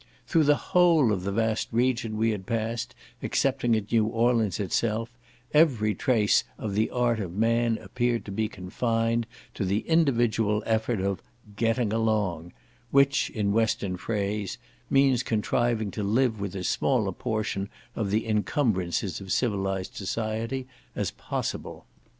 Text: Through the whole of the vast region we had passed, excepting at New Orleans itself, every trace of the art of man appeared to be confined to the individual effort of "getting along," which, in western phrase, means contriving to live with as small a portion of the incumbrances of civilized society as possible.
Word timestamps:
Through 0.25 0.45
the 0.45 0.55
whole 0.55 1.11
of 1.13 1.21
the 1.25 1.31
vast 1.31 1.67
region 1.71 2.17
we 2.17 2.31
had 2.31 2.47
passed, 2.47 2.95
excepting 3.21 3.75
at 3.75 3.91
New 3.91 4.05
Orleans 4.07 4.59
itself, 4.59 5.11
every 5.53 5.93
trace 5.93 6.43
of 6.57 6.73
the 6.73 6.89
art 6.89 7.19
of 7.19 7.33
man 7.35 7.77
appeared 7.77 8.25
to 8.25 8.31
be 8.31 8.49
confined 8.49 9.27
to 9.53 9.63
the 9.63 9.81
individual 9.81 10.63
effort 10.65 10.99
of 11.01 11.21
"getting 11.55 11.93
along," 11.93 12.51
which, 12.89 13.29
in 13.29 13.53
western 13.53 13.95
phrase, 13.95 14.57
means 14.89 15.21
contriving 15.21 15.91
to 15.91 16.01
live 16.01 16.39
with 16.41 16.55
as 16.55 16.67
small 16.67 17.07
a 17.07 17.13
portion 17.13 17.69
of 17.95 18.09
the 18.09 18.25
incumbrances 18.25 19.21
of 19.21 19.31
civilized 19.31 19.93
society 19.93 20.65
as 20.95 21.11
possible. 21.11 21.85